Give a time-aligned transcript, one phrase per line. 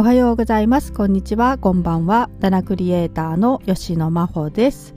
[0.00, 0.94] おはようございます。
[0.94, 1.58] こんにちは。
[1.58, 2.30] こんばんは。
[2.40, 4.94] ダナクリエイターの吉野真帆です。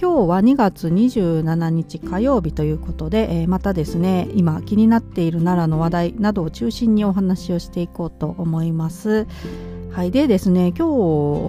[0.00, 9.26] 今日は2月27日火曜日ということで、えー、またですね今気になっている奈良の話題などを中心にお話をしていこうと思います。
[9.98, 10.86] はい、でですね今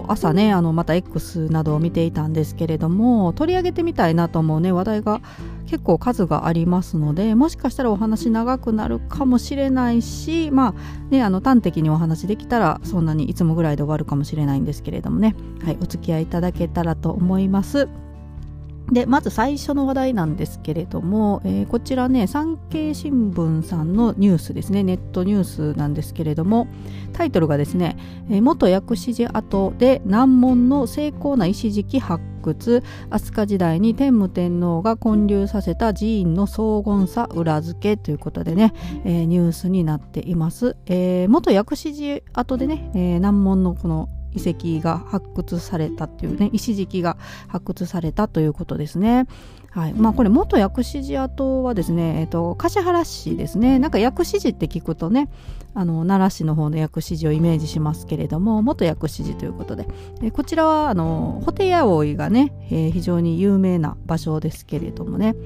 [0.02, 5.20] 日朝ねあのまた X などを見ていたんですけれども取り上げてみたいなと思うね話題が
[5.68, 17.88] 結構数がありますのでもしかしたらお話長くなるかもしれないしまあねあの端的にお話できたらそんなにいつもぐらいで終わるかもしれないんですけれどもね、はい、お付き合いいただけたらと思います。
[18.92, 24.82] でまず最初の話題なんですけれども、えー、こちらね産経新聞さんのニュースですね。
[24.82, 26.66] ネットニュースなんですけれども
[27.12, 27.96] タイトルがですね、
[28.30, 32.82] え、元薬師寺跡で難問の精巧な石敷発掘。
[33.10, 38.72] 飛鳥時代に天武天皇が建立させた寺院の荘厳さ裏付けということでね、
[39.04, 47.16] えー、ニュースになっています、えー、元薬師寺跡でね、えー、難問のこの遺跡が発掘されたっていうね石敷が
[47.48, 49.26] 発掘されたということですね。
[49.70, 49.94] はい。
[49.94, 53.78] まあ、これ元薬師寺跡はですね、えーと、橿原市ですね。
[53.78, 55.28] なんか薬師寺って聞くとね
[55.74, 59.86] あの奈良市の方の薬師寺をイメージしますけれども元薬師寺ということで、
[60.22, 65.36] え、こちらはあのホテ葵がね、えー、非常に有名な場所ですけれどもね、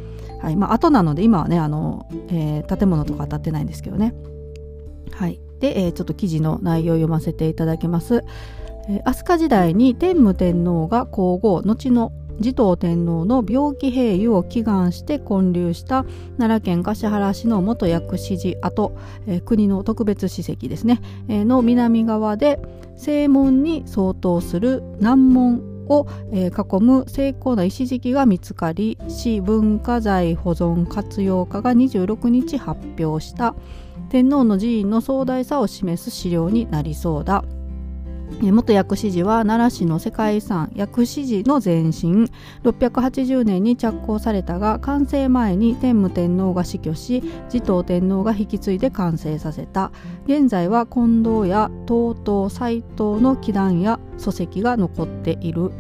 [0.40, 0.56] はい。
[0.56, 4.14] まあ後なので今はねあの、えー、建物とか当たってないんですけどね。
[5.12, 5.38] はい。
[5.60, 8.24] で、えー、ちょっと記事の内容を読ませていただきます。
[9.04, 16.04] 飛鳥時代に天武天皇が皇后後の持統天皇の病気平癒を祈願して建立した
[16.36, 18.96] 奈良県橿原市の元薬師寺跡、
[19.26, 22.60] え、国の特別史跡ですね、え、の南側で
[22.96, 33.54] 正門に相当する南門を、えー、囲む精巧な石敷が見つかり市文化財保存活用課が26日発表した。
[34.10, 37.44] 天皇の寺院の壮大さを示す資料になりそうだ。
[38.40, 42.30] 元薬師寺は奈良市の世界遺産薬師寺の前身。
[42.64, 49.92] 680年に着工されたが完成前に天武天皇が死去し持統天皇が引き継いで完成させた。
[50.26, 55.70] 現在は近藤や東東斎藤の祈壇や礎石が残っている。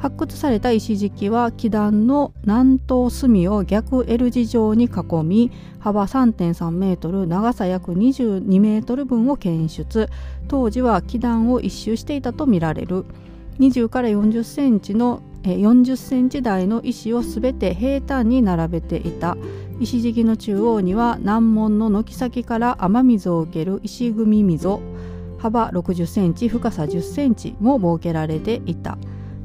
[0.00, 4.88] 発掘された石敷は基壇の南東隅を逆 L 字状に囲
[5.22, 10.08] み幅3.3メートル長さ約22メートル分を検出
[10.48, 13.04] 当時は基壇を一周していたとみられる。
[13.58, 19.36] 20から40センチの40センチ台の石をすべて平坦に並べていた。
[19.80, 24.80] 石敷の中央には難問の軒先から雨水を受ける石組み溝。
[25.36, 28.96] 幅60センチ深さ10センチも設けられていた。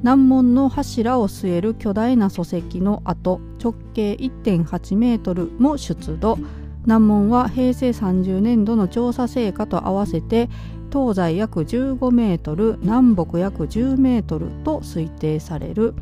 [0.05, 6.37] 難問の柱を据える巨大な礎石の跡直径1.8メートルも出土。
[6.85, 10.47] 難問は平成30年度の調査成果と合わせて
[10.93, 15.95] 東西約15メートル南北約10メートルと推定される。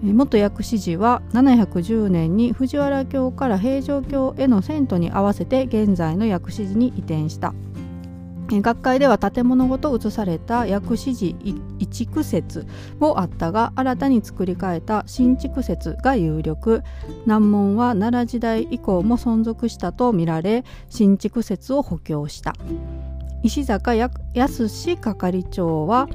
[0.00, 7.54] 元薬師寺は710年に藤原京から平城京への遷都に合わせて現在の薬師寺に移転した。
[8.48, 11.38] 学会では建物ごと移された薬師寺
[11.78, 12.66] 移築説
[12.98, 16.82] もあったが新たに作り変えた新築説が有力。
[17.26, 22.54] 難問は奈良時代以降も存続したとみられ新築説を補強した。
[23.42, 26.08] 石坂康係長は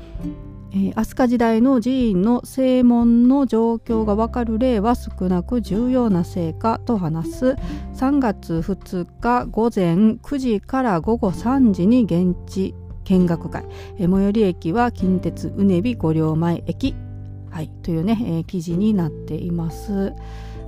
[0.72, 7.56] えー、飛鳥時代の寺院の正門の状況がわかる例は少なく重要な成果と話す。
[7.96, 12.76] 3月2日午前9時から午後3時に現地
[13.06, 13.66] 見学会、
[13.98, 16.96] えー、最寄り駅は近鉄うねび五両前駅、
[17.50, 20.14] はい、というね、えー、記事になっています。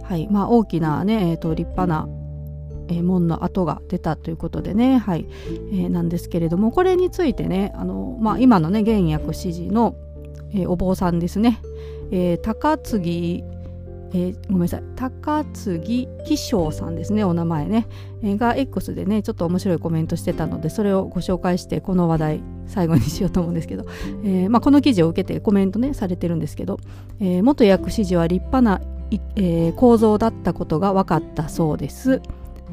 [0.03, 2.20] はいまあ、大きなね、えーと立派な
[2.91, 5.25] え門の跡が出たということでね、はい。
[5.72, 9.96] えー、なんですけれどもこれについてねあの、まあ、今のね現役支持の、
[10.53, 11.62] えー、お坊さんですね、
[12.12, 13.44] えー、高次
[14.13, 14.84] えー、ごめんなさい。
[14.96, 17.88] 高次紀章さんですねお名前ね、
[18.21, 23.86] えー、が X でねちょっと面白いコメントしてたのでそれをご紹介してこの話題最後にしようと思うんですけど、
[24.24, 26.80] えーまあ、この記事を受けてコメントねされてるんですけど、
[27.19, 28.81] えー、元薬師寺は立派な、
[29.36, 32.21] えー、構造だったことが分かったそうです。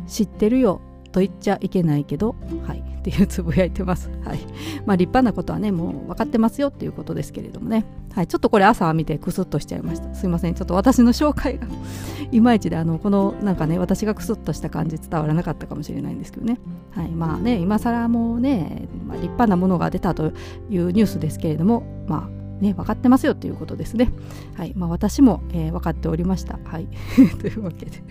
[0.08, 0.81] 知ってるよ
[1.12, 2.34] と言っちゃいけないけど、
[2.66, 4.10] はい、っていうつぶやいてます。
[4.25, 4.38] はい。
[4.84, 7.84] まあ立派なことはね、もう分かってますよっていうことですけれどもね。
[8.14, 8.26] はい。
[8.26, 10.14] ちょっとこれ朝見てクスッとしちゃいました。
[10.14, 10.55] すいません。
[10.55, 11.66] ちょっと私の紹介が
[12.31, 16.58] いまいちで、あの、このなんかね、私がクスッとした感じ伝わらなかったかもしれないんですけどね。
[16.90, 17.08] はい。
[17.08, 20.32] まあね、今更もうね、まあ、立派なものが出たと
[20.69, 24.10] いうニュースですけれども、まあ、ね、分かってますよということですね。
[24.56, 24.72] はい。
[24.76, 26.58] まあ、私も、えー、分かっておりました。
[26.64, 26.88] はい、
[27.40, 28.02] というわけで、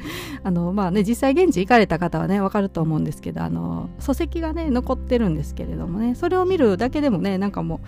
[0.44, 7.82] あのまあね実際現地行かれた方はね分かると思うんですけどあの礎石がね残ってるんですけれどもねそれを見るだけでもねなんかも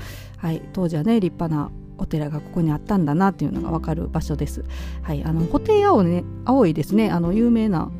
[0.43, 4.63] う、はい、当時はね立派なお寺がここにあったんだなっていうのが分かる場所です。
[5.01, 7.09] はい、あの布袋青,、ね、青いですね。
[7.09, 7.91] あの有名な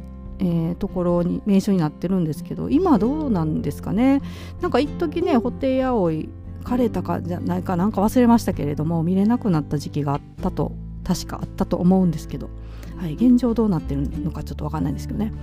[0.41, 4.21] えー、ところに名所になってるんですけど今どうなんですかね。
[4.61, 6.29] なんか一時ね布袋葵
[6.69, 10.71] 枯れたかじゃないかなんか忘れましたけれども見れなくなった時期があったと
[11.03, 12.51] 確かあったと思うんですけど、
[12.97, 15.33] はい、現状どうなってるのかちょっと分かんないんですけどね。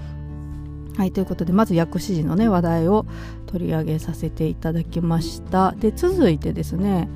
[0.97, 3.05] はいということでまず薬師寺のね話題を
[3.47, 5.73] 取り上げさせていただきました。
[5.73, 7.09] で続いてですね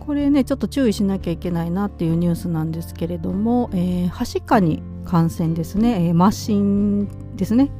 [0.00, 7.70] これねちょっと注意しなきゃいけないなっていうニュースなんですけれども、え、はしかに感染ですね、えー、マシンですね。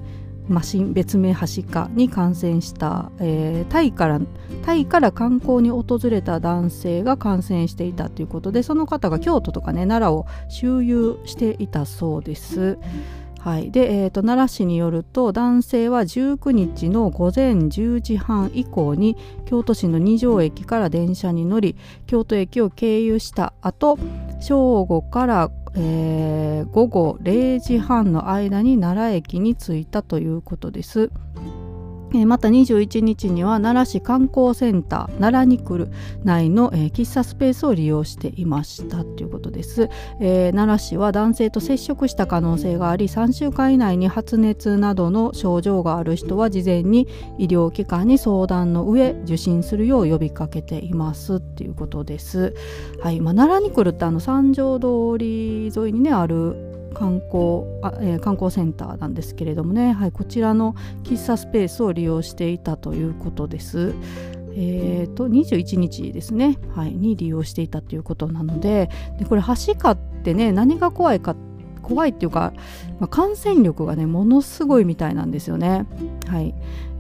[0.49, 4.21] マシン別名はしかに感染した、えー、タイから
[4.65, 12.79] タイから観光に訪れた男性が感染していたということでその方が京都とかね奈良を周遊していたそうです。
[13.43, 19.17] はいでえーと、奈良市によると男性は19日の午前10時半以降に
[19.47, 23.99] 京都市の二条駅から電車に乗り京都駅を経由した後
[24.43, 31.11] 正午からえー、午後0時半の間に奈良駅に着いたということです。
[32.15, 35.91] えまた21日には奈良市観光センター奈良に来る
[36.25, 39.89] 内の、えー、喫茶スペースを利用していましたということです、
[40.21, 52.55] えー、奈良市は男性と接触した可能性があり3週間以内に発熱などの症状がある人は事前に医療機関に相談の上受診するよう呼びかけていますっていうことです、
[53.03, 53.21] はい。
[53.21, 63.95] まあ、奈良に来るってあの三条通り沿いにねある観光あ、えー、観光センターなんですけれどもね、はい、こちらの喫茶スペースを利用していたということです。
[64.55, 68.91] えーと、21日ですね、はい、に利用していたということなので。
[69.19, 71.35] でこれはしかってね何が怖いか
[71.83, 72.53] 怖いっていうか、
[73.01, 75.87] まあ、感染力がねものすごいみたいなんですよね。
[76.29, 76.55] はい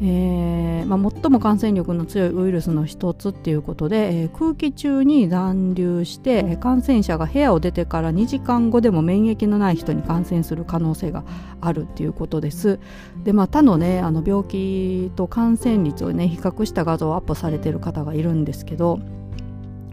[0.04, 11.22] えーまあ、最も感染力の強いウイルスの一つっていうことで、えー、空気中に残留して感染者が部屋を出てから2時間後でも免疫のない人に感染する可能性が
[11.60, 12.80] あるっていうことです。
[13.22, 18.98] でまあ他のねあの病気と感染率をね比較した画像をアップされてる方がいるんですけど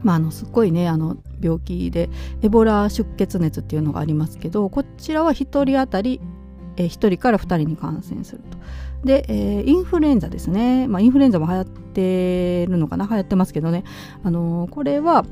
[0.04, 2.10] まあ、あのすっごいねあの病気で
[2.42, 6.22] エボラ出血熱っていうのがありますけどこちらは1人当たり、
[6.78, 8.58] え、1人から2人に感染すると。
[9.06, 13.08] で、えー、インフルエンザですね、まあ、インフルエンザも流行ってるのかな？
[13.08, 13.84] 流行ってますけどね、
[14.24, 15.26] あのー、これは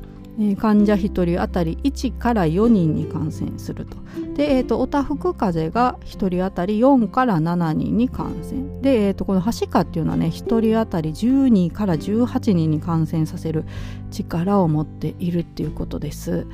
[0.56, 3.96] 患者1人当たり1から4人に感染すると。
[4.34, 8.80] で、えーと、おたふく風邪が1人当たり4から7人に感染。
[8.80, 13.64] で、えーと、このはしかっていうのはね1人当たり12から18人に感染させる
[14.12, 16.46] 力を持っているっていうことです。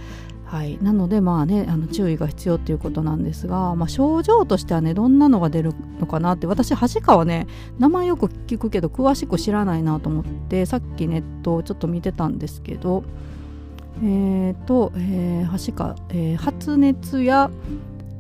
[0.45, 7.49] はい、なのでまあねあの注意が必要っていうことなんですが、まあ、症状としてはねどんなのが出るのかなって私はしかはね
[7.79, 13.03] 名前よく聞くけど詳しく知らないなと思ってさっきネットをちょっと見てたんですけど
[14.03, 17.51] えーとえー、はしか、えー、発熱や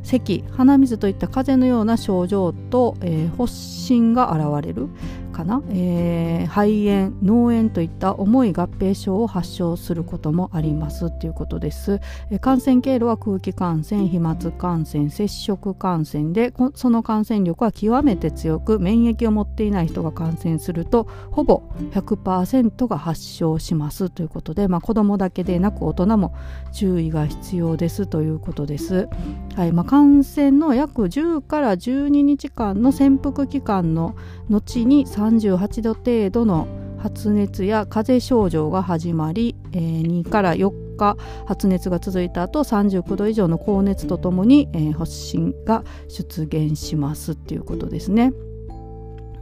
[0.02, 4.88] 咳鼻水といった風邪のような症状と、えー、発疹が現れる。
[5.34, 12.00] かな、えー、肺炎脳炎といった重い合併症を発症することもありますということです、
[12.30, 26.34] えー、感染経路は空気感染飛沫感染接触感染でその感染力は極めて強く免疫を持っていない人が感染するとほぼ100%が発症しますということで、まあ、子どもだけでなく大人も
[26.72, 29.08] 注意が必要ですということです、
[29.56, 34.14] はいまあ、感染の約10から12日間の潜伏期間の
[34.48, 41.16] 後に38度程度の発熱や風邪症状が始まり、えー、2から4日
[41.46, 48.32] 発熱が続いた後39度以上の高熱とともに、えー、発疹が出現しますっていうことですね。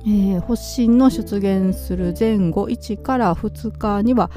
[0.04, 4.30] えー、発疹の出現する前後1から2日には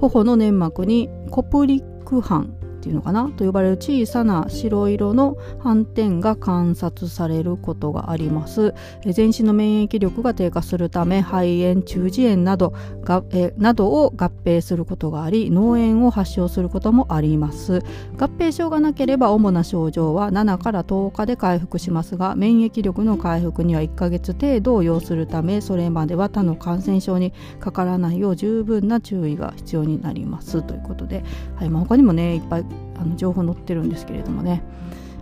[0.00, 3.30] 頬の粘膜にコプリック斑っていうのかな？
[3.30, 8.74] と呼ばれる小さな白色の斑点が観察されることがあります。
[9.04, 12.72] 全身の免疫力が低下するため肺炎中耳炎など
[13.02, 17.80] がえなどを合併することがあり脳炎を発症することもあります。
[18.16, 30.62] 合併症がなければ主な症状は7から10日で回復しますが免疫力の回復には1ヶ月程度を要するためそれまでは他の感染症にかからないよう十分な注意が必要になります。
[30.62, 31.22] ということで、
[31.56, 32.64] はいまあ、他にもねいっぱい
[32.98, 34.62] あの情報載ってるんですけれどもね。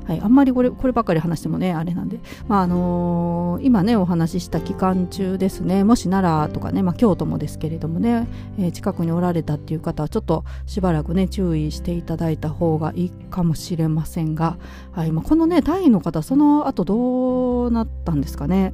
[0.08, 5.84] はい、あんまりこれこればっかり話してもねあれなんで、まああのー、今ねお話しした期間中ですね。
[5.84, 8.26] もし奈良とかね、まあ、京都もですけれどもね、
[8.58, 14.56] えー、近くにおられたっていう方はちょっとしばらくね注意していただいた方がいいかもしれませんが、
[14.92, 18.72] はいまあ、このねタイの方その後どうなったんですかね。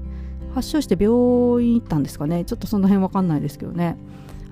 [0.54, 2.45] 発症して病院行ったんですかね。
[2.45, 3.97] ちょっとその辺わかんないですけどね。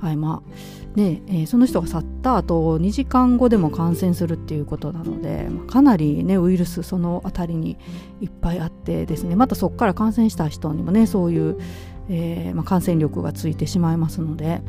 [0.03, 7.79] はいまあねえー、その人が去った後2時間後でも感染するっていうことなので、まあ、かなりねウイルスその辺りに
[8.21, 11.57] いっぱいあってですねまたそこから感染した人にもねそういう、
[12.11, 14.61] えー、まあ、感染力がついてしまいますので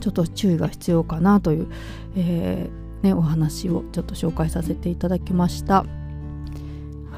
[0.00, 1.68] ちょっと注意が必要かなという、
[2.16, 5.84] えー、ね、お話をちょっと紹介させていただきました。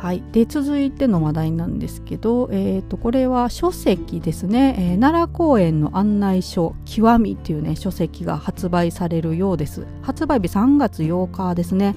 [0.00, 9.87] はい、で続いての話題なんですけど、えーと、これは書籍ですね、えー、奈良公園の案内書「極み」っていうね書籍が発売されるようです。
[10.00, 11.97] 発売日3月8日ですね、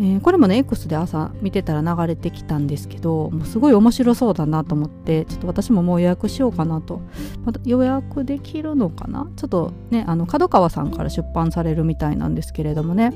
[0.00, 7.00] えー、これもね X で朝見てたら流れてきたんですけどもうすごい面白そうだなと思ってちょっと私ももう予約しようかなと、
[7.44, 9.28] ま、予約できるのかな？
[9.36, 13.14] ちょっとねあの角川さんから出版されるみたいなんですけれどもね。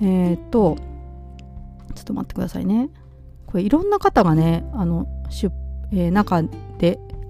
[0.00, 0.76] えっ、ー、と
[1.94, 2.90] ちょっと待ってくださいね。
[3.46, 5.52] これいろんな方がねあの出、
[5.92, 6.42] えー、中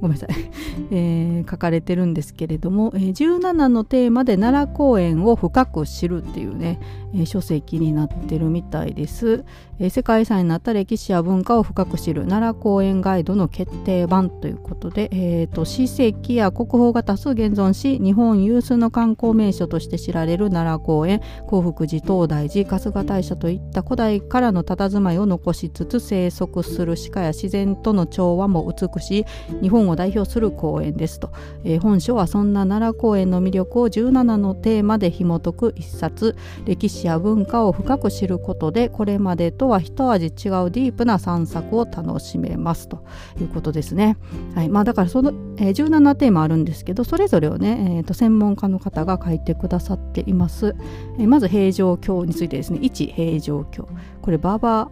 [0.01, 0.37] ごめんなさい、
[0.91, 6.79] えー、書かれてるんですけれども、えー、17のテーマで奈良公園を深く知るっていうね、
[7.15, 9.45] えー、書籍になってるみたいです、
[9.79, 29.25] えー、世界遺産になった歴史や文化を深く知る奈良公園ガイドの決定版ということで、えーと、史跡や国宝が多数現存し日本有数の観光名所として知られる奈良公園興福寺東大寺春日大社といった古代からの佇まいを残しつつ生息する鹿や自然との調和も美しい
[29.63, 31.31] 日本を代表する公園ですと、
[31.65, 36.37] えー、本書はそんな奈良公園の魅力を17のテーマで紐解く一冊。
[36.65, 43.05] 歴史や文化を深く知ることでこれまでとは一味違うディープな散策を楽しめますと。
[43.41, 44.17] いうことですね。
[44.55, 44.69] はい。
[44.69, 50.75] まあ、だからその、えー、17テーマあるんですけどそれぞれをね、えーと、専門家の方が書いてくださっています。
[51.19, 52.79] えー、まず平城京についてですね。
[52.81, 53.89] 1平城京。
[54.23, 54.91] これ馬場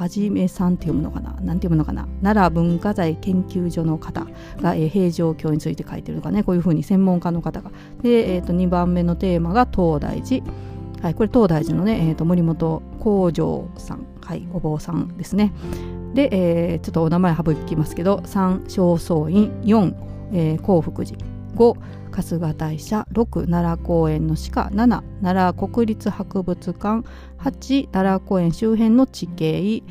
[0.00, 1.32] はじめさんって読むのかな？
[1.42, 2.08] なんて読むのかな？
[2.22, 4.26] 奈良文化財研究所の方
[4.62, 6.42] が、えー、平城京について書いてるとかね？
[6.42, 7.70] こういうふうに専門家の方が。
[8.00, 10.42] で、えー、と2番目のテーマが東大寺。
[11.02, 15.52] はい、これ東大寺のね、えー、と森本幸城さん、はい、お坊さんですね。
[16.14, 19.94] で、えー、ちょっとお名前省きますけど、3、正倉院、4、
[20.32, 21.18] えー、興福寺、
[21.56, 21.76] 5、
[22.10, 27.06] 春日大社、6、奈良公園の鹿、7、奈良国立博物館、
[27.38, 29.82] 8、奈良公園周辺の地形、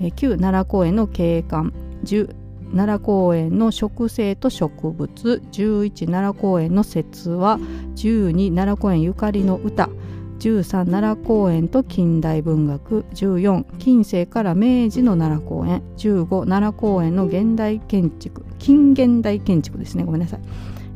[0.00, 1.72] 9、奈良公園の景観、
[2.04, 2.34] 10、
[2.72, 7.58] 奈良公園の植生と植物11奈良公園の説話
[7.96, 9.90] 12奈良公園ゆかりの歌
[10.38, 20.04] 13奈良公園と近代文学14近世から明治の奈良公園15奈良公園の現代建築近現代建築ですね。
[20.04, 20.40] ごめんなさい。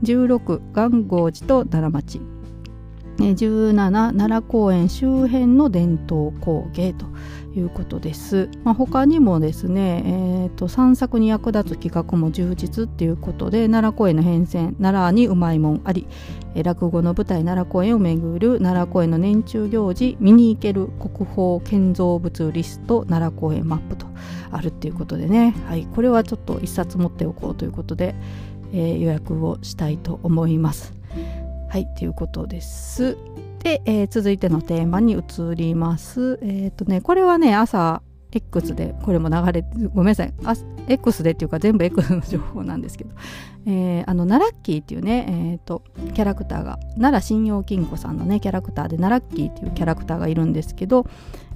[0.03, 2.21] 16元号寺と奈良町
[3.19, 7.07] 17奈良公園周辺の伝統工芸と
[7.57, 8.51] いうことです。
[8.63, 16.07] まあ、他にもですね、えーと、散策に役立つ企画も充実っていうことで奈良公園の変遷奈良にうまいもんあり、
[16.63, 24.07] 落語の舞台奈良公園を巡る奈良公園の年中行事見に行ける国宝建造物リスト奈良公園マップと
[24.51, 28.15] あるっていうことでね、はい、これはちょっと一冊持っておこうということで、
[28.73, 30.93] えー、予約をしたいと思います。
[31.69, 33.17] はいということです。
[33.63, 36.39] で、えー、続いてのテーマに移ります。
[36.43, 40.35] えっ、ー、とね、これはね、朝 X で、これも流れ、ごめんなさい、
[40.89, 43.11] X でっていうか全部 X の情報なんですけど、
[43.67, 45.83] えー、あの、ナラッキーっていうね、え、ー、と、
[46.15, 51.07] キャラクターが、奈良信用金庫さんのね、キャラクターで、ナラッキーっていうキャラクターがいるんですけど、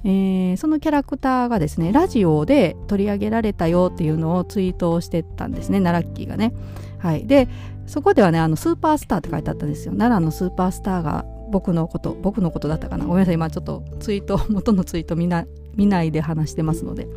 [0.03, 6.53] えー、そのキャラクターがですね、ラジオで取り上げられたよっていうのをツイートをしてたんですね、ナラッキーがね。
[7.01, 7.25] はい。
[7.25, 7.47] で、
[7.87, 9.93] そこではね、あの、スーパースターって書いてあったんですよ。
[9.93, 17.07] 奈良のスーパースターが僕のこと僕のことだったかなごめんなさい今ちょっとツイート 元のツイート見な見ないで話してますので、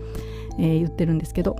[0.58, 1.56] えー、言ってるんですけど、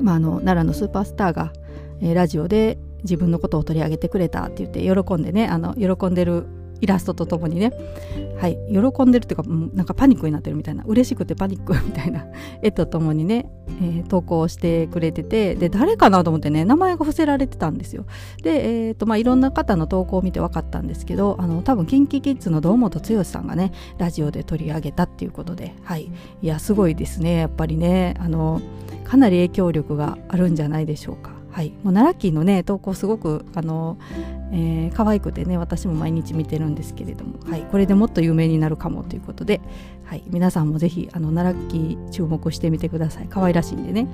[0.00, 1.52] まあ、あの奈良のスーパースターが、
[2.00, 6.46] えー、ラジオで自分のことを取り上げてくれたって言って喜んでねあの喜んでる
[6.82, 7.72] イラストとともにね、
[8.38, 12.26] はい、喜んでるっていうか、なんかパニックになってるみたいな、嬉しくてパニックみたいな。
[12.60, 13.48] 絵とともにね、
[13.80, 18.04] えー、投稿してくれてて、で、誰かなと思ってね、名前が伏せられてたんですよ。
[18.42, 26.10] で、え、ー、と、まあ、いろんな方の投稿を見て分かったんですけど、あの、多分、キンキキッズの堂本剛さんがね、ラジオで取り上げたっていうことで、はい。
[26.42, 28.60] いや、すごいですね、やっぱりね、あの、
[29.04, 31.41] かなり影響力があるんじゃないでしょうか。
[31.52, 33.98] はい、もう奈良県のね投稿すごくあの、
[34.52, 39.60] えー、可愛くてね私も毎日見てるんですけれども、はい、これでもっと有名になるかもということで、
[40.04, 43.26] はい、皆さんもぜひあの奈良県注目してみてください。
[43.28, 44.08] 可愛らしいんでね。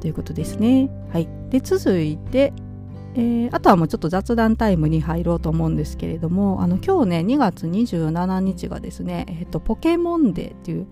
[0.00, 0.88] ということですね。
[1.12, 2.52] はい、で続いて、
[3.14, 10.86] えー、あとはもうちょっと雑談タイムに入ろうと思うんですけれどもあの今日ね2月27日がですね、えーと、ポケモンデーっていう、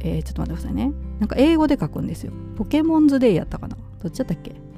[0.00, 0.92] えー、ちょっと待ってくださいね。
[1.18, 2.32] なんか英語で書くんですよ。
[2.56, 3.76] ポケモンズデイやったかな。
[4.02, 4.71] どっちだったっけ？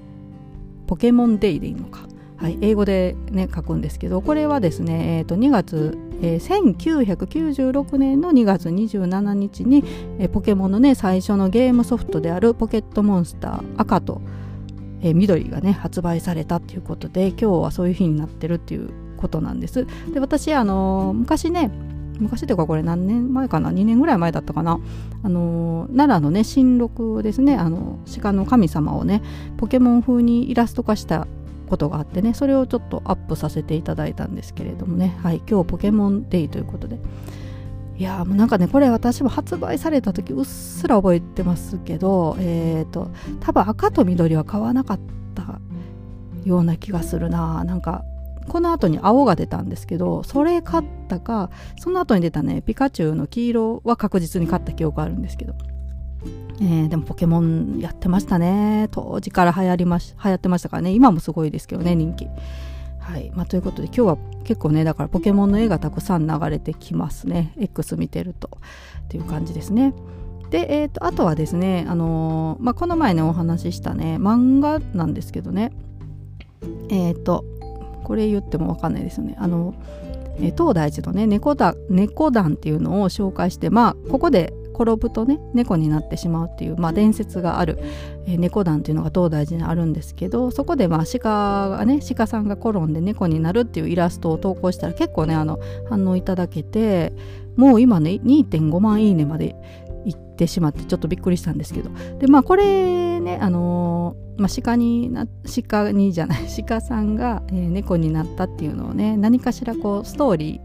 [0.87, 9.85] ポケモンデイでいいのか、はい、英語でね書くんですけどこれはですね、えー、と2月、えー、1996年の2月27日に、
[10.19, 14.21] えー、ポケモンのね最初のゲームソフトであるポケットモンスター赤と、
[15.01, 19.87] えー、緑がね発売されたっていうことで今日はそういう日になってるっていうことなんです。
[20.13, 21.71] で私あのー、昔ね
[22.19, 24.79] 昔というかこれ何年前かな？2年ぐらい前だったかな？
[25.23, 29.23] あの奈良のね新録ですねあの鹿の神様をね
[29.57, 31.27] ポケモン風にイラスト化した
[31.69, 35.17] ことがあってねそれをちょっとアップさせていただいたんですけれどもね。
[35.23, 36.99] はい今日ポケモンデイということで。
[37.97, 45.01] いやもうなんかねこれ私も発売された時うっすら覚えてますけどえっ、ー、と多分赤と緑は買わなかっ
[45.37, 45.61] た
[46.45, 48.05] ような気がするななんか
[48.49, 55.55] この後に青が出たんですけどそれ買ったかその後に出たねピカチュウの黄色は確実に買った記憶あるんですけど、
[56.61, 58.89] えー、でもポケモンやってましたね。
[58.91, 60.93] 当時から流行りまし流行ってましたからね。
[60.93, 62.29] 今もすごいですけどね人気。
[63.01, 63.31] はい。
[63.35, 67.53] まあ、ということで今日は結構ねだからポケモンの絵がたくさん流れてきますね。
[67.59, 68.51] X 見てると。
[69.05, 69.95] っていう感じですね。
[70.51, 75.73] で、えーと、あとはですね、あのー、まあ、この前ねお話ししたね漫画なんですけどね。
[76.89, 77.45] えっ、ー、と
[78.05, 79.35] これ言っても分かんないですよね。
[79.39, 79.75] あの
[80.37, 87.79] 東大寺のね猫だ猫団っていうのを紹介してまあここで転ぶとね猫になってしまうっていう、まあ、伝説がある、
[88.27, 97.13] え、猫団っていうのが東大寺にあるんですけどそこでまあ鹿がね鹿さんが転んで猫になるっていうイラストを投稿したら結構ねあの反応いただけて
[97.57, 99.55] もう今ね2.5万いいねまで
[100.05, 101.91] 行ってしまってちょっとびっくりしたんですけど。
[102.19, 105.27] でまあこれねあのー、まあ、鹿にな
[105.69, 110.61] 鹿にじゃない 鹿さんが、えー、猫になったっていうのをね何かしらこうストーリ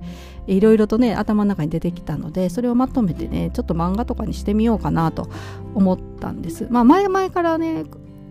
[0.48, 5.30] ーいろいろとね頭の中に出てきたのでそれをまとめてねちょっと漫画とかにしてみようかなと
[5.76, 6.68] 思ったんです。
[6.70, 7.86] まあ前々からね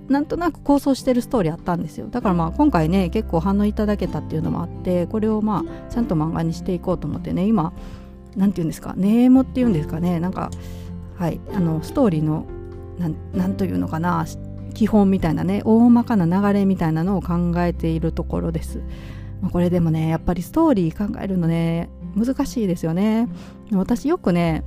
[0.08, 2.08] なんとなく構想してるストーリーあったんですよ。
[2.10, 7.72] だからまあ今回ね結構反応いただけたっていうのもあってこれをまあちゃんと漫画にしていこうと思ってね今
[8.36, 10.50] 何て言うんですかネームっていうんですかねなんか
[11.18, 12.46] はい、あのストーリーの
[13.32, 14.24] 何というのかな
[14.74, 18.80] 基本みたいなね大まかな流れみたいなのを考えているところです。
[19.52, 23.28] これでもねやっぱりストーリー考えるのね難しいですよね。
[23.72, 24.64] 私よくね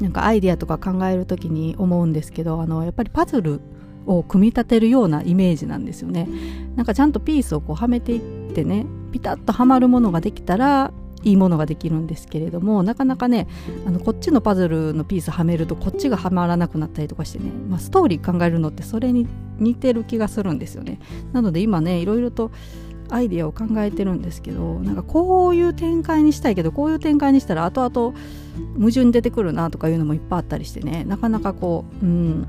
[0.00, 3.60] なんかアイデアとか考える時に思うんですけどあのやっぱりパズル
[4.06, 6.28] を組み立てるようなイメージなんですよね。
[6.74, 10.92] なんかちゃんとピースをこうはめていってねピタッとはまるものができたら
[11.24, 13.48] いいものができるんですけれどもなかなかね
[13.86, 19.26] あのこっちのパズルのピースはめるとこっちがはまらなくなったりとかしてね、まあ、ストーリー考えるのってそれに
[19.58, 21.00] 似てる気がするんですよね。
[21.32, 22.50] なので今ねいろいろと
[23.10, 28.18] アイデアを考えてるんですけどなんかこういう展開にしたいけどこういう展開にしたら後々
[28.78, 32.46] 矛盾出てくるなとかいうのもいっぱいあったりしてねなかなかこううん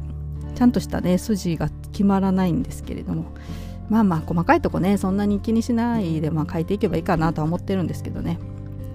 [0.56, 3.26] ちゃんとしたね筋が決まらないんですけれども
[3.90, 8.40] まあまあ細かいとこねそんなに気にしないでまあ書いていけばいいかなとは思ってるんですけどね。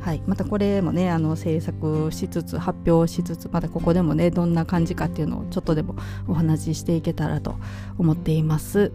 [0.01, 5.95] はい、またこれもねあの制作しつつ発表しつつまたここでもねどんな感じかっていうのをちょっとでも
[6.27, 7.57] お話ししていけたらと
[7.99, 8.93] 思っています。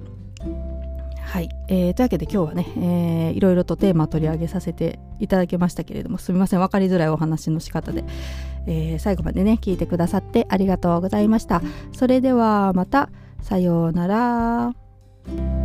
[1.21, 8.05] はい、えー、というわけで今日はね、えー、いろいろとテーマ取り上げさせていただきましたけれどもすみません分かりづらいお話の仕方で、
[8.67, 11.61] えー、最後までね聞いてくださってありがとうございました。
[11.93, 13.09] それではまた
[13.41, 15.64] さようなら。